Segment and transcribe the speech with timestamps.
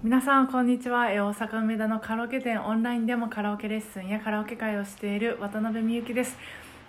[0.00, 1.06] 皆さんこんにちは。
[1.06, 6.36] 大阪梅田のカラオケ店オンラインでもカラオケレッスンやカラオケ会をしている渡辺美幸です、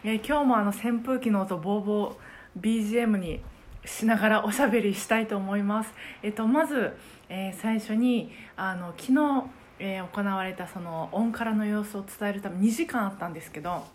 [0.03, 3.41] えー今日もあの扇風機の音ボーボー BGM に
[3.83, 5.91] しながらおしゃべりしたいと思います、
[6.21, 6.95] えっとまず、
[7.29, 9.43] えー最初にあの昨日、
[9.79, 13.87] え行われたそのオンカラの様子を伝えるため2時間あったんですけど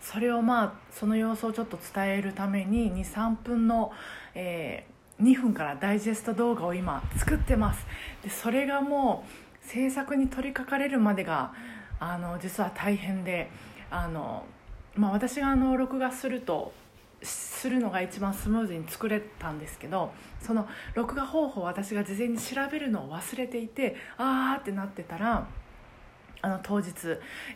[0.00, 3.90] それをまあその様子をちょっと伝えるために23分の、
[4.36, 7.86] えー2分からダイジェスト動画を今作ってます。
[8.22, 11.52] でそれがもう制作に取り掛かれるまでが
[12.00, 13.50] あの実は大変で
[13.90, 14.44] あの、
[14.94, 16.72] まあ、私があの録画すると
[17.22, 25.48] するのが一番スムーズに作れたんですけどその録画方法を私が事前に調べるのを忘れていてあーってなってたら
[26.40, 26.92] あの当日、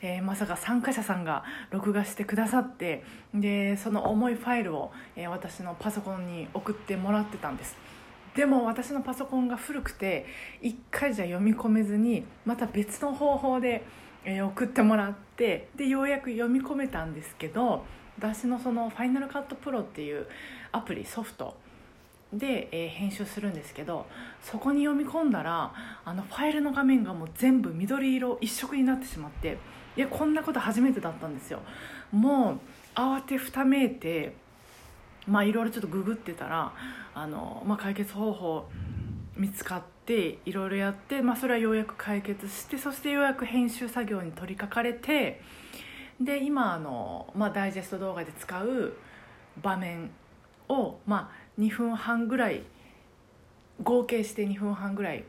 [0.00, 7.76] えーまさか参加者さんが録画してくださってでその重いファイルを、えー私のパソコンに送ってもらってたんです。
[8.34, 10.24] でも私のパソコンが古くて
[10.62, 13.84] 1回じゃ読み込めずにまた別の方法で、
[14.24, 17.84] えー送ってもらってでようやく読み込めたんですけど
[18.18, 20.26] 私のそのファイナルカットプロっていう
[20.70, 21.56] アプリソフト
[22.32, 24.06] で、えー編集するんですけど
[24.42, 25.72] そこに読み込んだら
[26.04, 29.58] あのファイルの画面がもう全部緑色一色になってしまって
[29.96, 31.60] いやこんなこと初めてだったんですよ。
[32.10, 32.58] もう
[32.94, 34.34] 慌てふためいて
[35.26, 36.72] まあいろいろちょっとググってたら
[37.14, 38.68] あの、まあ、解決方法
[39.36, 45.40] 見つかっていろいろやって、まあ、それはようやく解決してそしてようやく編集作業に取り掛かれて
[46.20, 48.94] で今あの、まあ、ダイジェスト動画で使う
[49.62, 50.10] 場面
[50.68, 52.62] を、まあ、2分半ぐらい
[53.82, 55.24] 合計して2分半ぐらい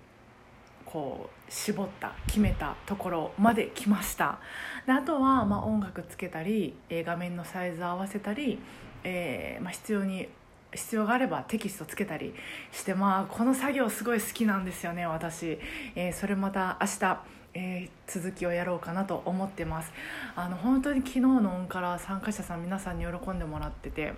[0.85, 4.39] こう絞った決めたところまで来ました。
[4.85, 8.59] であとは、ま、音楽つけたり、え画面のサイズ合わせたり、
[9.03, 10.27] えーま、必要に
[10.73, 12.33] 必要があればテキストつけたり
[12.71, 15.59] してまあこの作業すごい好きなんですよね私、
[15.95, 17.21] えーそれまた明日
[17.55, 19.91] えー続きをやろうかなと思ってます。
[20.35, 24.13] あの本当に昨日のオンから参加者さん皆さんに喜んでもらってて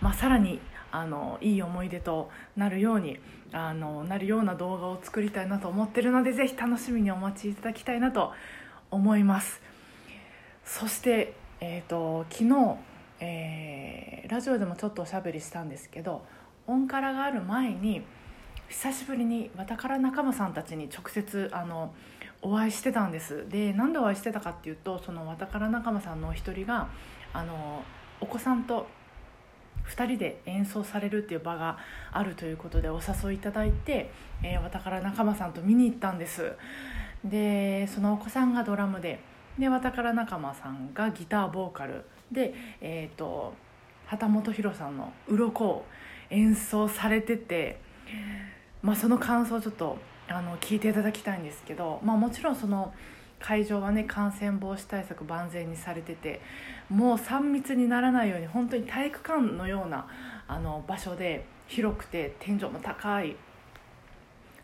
[0.00, 0.60] まあ、さらに
[0.92, 3.18] あのいい思い出となるように
[3.52, 8.32] あのなるような動画を作りたいなと思ってるのでぜひ楽しみにお待ちいただきたいなと
[8.90, 9.60] 思います。
[10.64, 12.76] そして、えー、と昨日、
[13.20, 16.22] えーラジオでもちょっとおしゃべりしたんですけど
[16.66, 18.02] オンカラがある前に
[18.68, 21.94] 久しぶりにわたから仲間さんたちに直接あの
[22.42, 23.48] お会いしてたんです。
[23.48, 26.88] でなんでお会いしてたかっていうとそのわたから仲間さんのお一人が
[27.32, 27.82] あの
[28.20, 28.88] お子さんと
[29.88, 31.78] 2人で演奏されるっていう場が
[32.12, 34.10] あるということでお誘いいただいて、
[34.42, 36.52] えー、わたから仲間さんと見に行ったんです。
[37.24, 39.20] でそのお子さんがドラムで
[39.58, 42.04] でわたから仲間さんがギターボーカル。
[42.30, 43.54] でえっ、と
[44.06, 45.86] 旗本博さんの「鱗を
[46.30, 47.80] 演奏されてて、
[48.82, 49.98] まあ、その感想をちょっと
[50.28, 52.92] あの聞いていただきたいんですけど、まあ、もちろんその
[53.40, 56.40] 会場はね感染防止対策万全にされてて
[56.88, 60.06] もう3密にならないように本当に体育館のような
[60.48, 63.36] あの場所で広くて天井も高い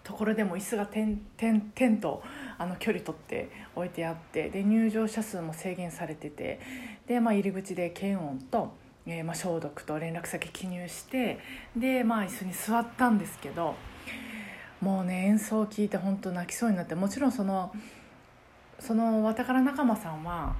[0.04, 2.22] ところでも椅子が点点点と
[2.58, 6.60] あの距離取って置いてあってで入場者数も制限されてて
[7.06, 8.72] で、まあ、入り口で検温と、
[9.06, 11.38] えーまあ、消毒と連絡先記入して
[11.76, 13.76] で、まあ、椅子に座ったんですけど
[14.80, 17.72] もうね演奏を聞いて本当泣きそうになってもちろんその
[18.84, 20.56] そのわたから仲間さんは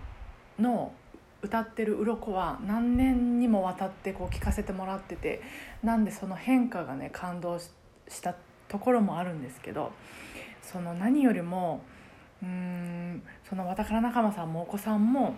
[0.58, 0.92] の
[1.42, 5.42] 歌ってる鱗は何年にもわたってこう聴かせてもらってて
[5.82, 7.68] なんでその変化がね感動し
[8.22, 8.36] た
[8.68, 9.92] ところもあるんですけど
[10.62, 11.82] その何よりも
[12.42, 15.34] うんそのわたから仲間さんもお子さんも、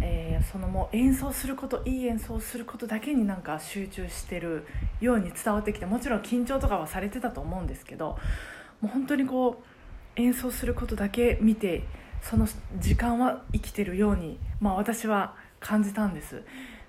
[0.00, 4.64] えーそのもう演奏することいい演奏することだけになんか集中してる
[5.00, 8.16] ように伝わってきてもちろん緊張とかはされてたと思うんですけど
[8.80, 9.75] もう本当にこう
[10.16, 11.84] 演奏することだけ見て
[12.22, 16.42] その時間は生きてるように、まあ、私は感じたんです。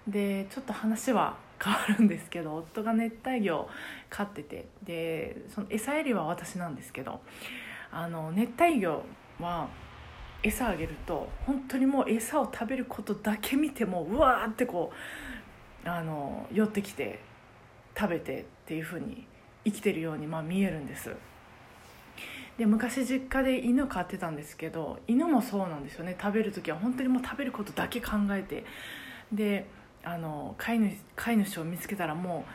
[0.07, 3.69] でちょっと話は変わるんですけど夫が熱帯魚を
[4.09, 7.19] 飼っててでその餌やりは私なんですけど
[7.91, 9.03] あの熱帯魚
[9.39, 9.67] は
[10.43, 14.91] 餌あげると本当にもう餌を食べることだけ見てもうわーってこ
[15.85, 17.19] うあの寄ってきて
[17.97, 19.27] 食べてっていう風に
[19.65, 21.11] 生きてるようにまあ見えるんです。
[22.57, 26.17] で昔実家で犬飼ってたんですけど犬もそうなんですよね。
[26.19, 28.65] 食べる時は本当にもう食べることだけ考えて。
[29.31, 29.67] で
[30.03, 32.45] あの飼い主飼い主を見つけたらも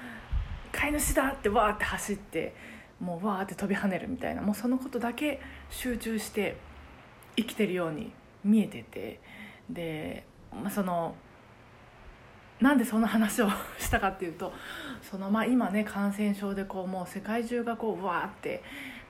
[0.73, 2.55] う飼い主だってわーって走って
[2.99, 6.57] もうわーって飛び跳ねるみたいなもうそのことだけ集中して
[7.37, 8.13] 生きてるように
[8.45, 9.21] 見えてて。
[9.71, 11.15] で、まあ、その
[12.61, 14.53] なんでそんな話を したかっていうと
[15.01, 18.63] そのまあ今ね感染症でこうもう世界中がこうわーって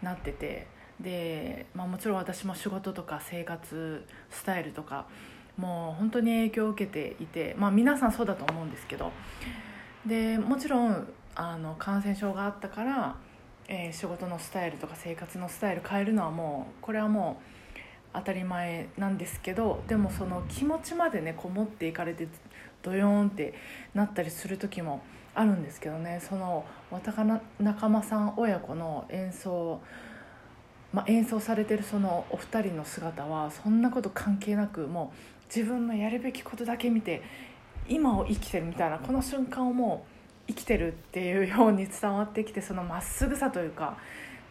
[0.03, 0.71] なってて。
[1.00, 5.06] で、まあ、もちろん私も仕事とか生活スタイルとか
[5.56, 9.12] もう本当に影響を受けていて、まあ、皆さんそうだと思うんですけど
[10.06, 13.17] でもちろんあの感染症があったから、
[13.69, 17.79] えー、仕事のスタイルとか生活のスタイル変えるのはもうこれはもう
[18.15, 22.29] 当たり前なんですけどでもその気持ちまでねこもっていかれて
[22.83, 23.55] ドヨーンって
[23.94, 25.03] なったりする時も
[25.35, 26.21] あるんですけどね。
[26.23, 27.25] その渡
[27.59, 29.81] 仲間さん親子の演奏
[30.93, 37.23] まあ、演奏されてるそのお二人の姿はそんなこと関係なくもう自分のやるべきことだけ見て
[37.89, 40.05] 今を生きてるみたいなこの瞬間をも
[40.49, 43.97] う生きてるっていうように伝わってきてそのまっすぐさというか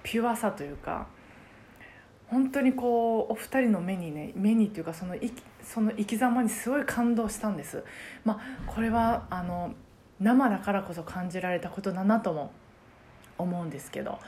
[0.03, 1.07] ピュアさというか
[2.27, 5.15] 本当にこうお二人の目にね目にっていうかその
[5.61, 7.83] その生き様にすごい感動したんです。
[8.23, 9.73] まあ、これはあの
[10.19, 12.51] 生だからこそ感じられたことだなとも
[13.37, 14.19] 思うんですけど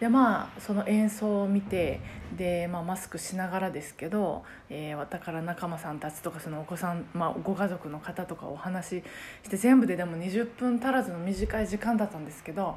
[0.00, 2.00] でまあその演奏を見て
[2.36, 9.04] で、まあ、マスクしながらですけど、えー、だから仲間さんたちとかそのお子さん、まあ、ご家族の方とかお話し
[9.44, 12.76] して全部ででも20分足らずの短い時間だったんですけど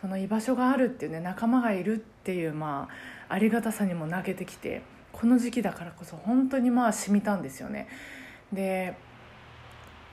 [0.00, 2.88] その居場所があるっていうね仲間がいるっていう、ま
[3.28, 7.86] あ、ありがたさにも泣けてきてこの時期だからこそ本当にまあ染みたんですよね。
[8.52, 8.96] で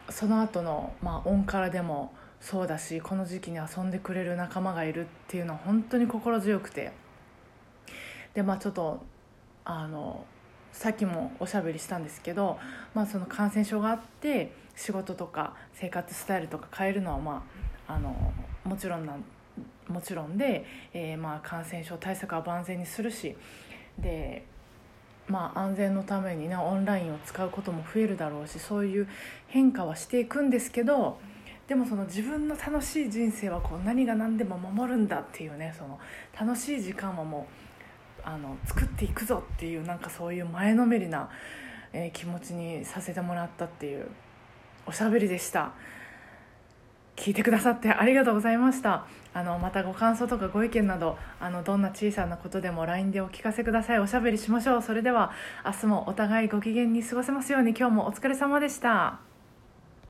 [0.10, 6.92] その後のまあオンカラでもそうだしこの時期に遊んでくれる仲間がいるっていうのは本当に心強くて。
[8.34, 9.02] でまあちょっと
[9.66, 10.26] あの
[10.72, 12.58] さっきもおしゃべりしたんですけど、
[12.94, 17.44] まあ、その感染症があって仕事とか生活スタイルとか変えるのは、ま
[17.88, 18.34] あ、あの
[18.64, 19.24] もちろんなん
[19.88, 23.36] もちろんで、えー、まあ感染症対策は万全にするし
[23.98, 24.46] で、
[25.28, 29.08] まあ、安全のためにねオンラインを使うことも増えるだろうしそういう
[29.48, 31.20] 変化はしていくんですけど
[31.70, 36.00] でもその自分の楽しい人生はこう何が何でも守るんだっていうねその
[36.38, 37.46] 楽しい時間はも
[38.18, 41.30] うあの作っていくぞっていうなんかそういう前のめりな、
[41.94, 44.08] えー、気持ちにさせてもらったっていう
[44.88, 45.74] おしゃべりでした。
[47.16, 49.06] 聞いてくださってありがとうございました。
[49.36, 54.00] あのまたご感想とかご意見などあのどんな小さなことでも LINE でお聞かせください。
[54.00, 54.82] おしゃべりしましょう。
[54.82, 55.32] それでは
[55.64, 59.29] 明日もお互いご機嫌に過ごせますように今日もお疲れ様でした。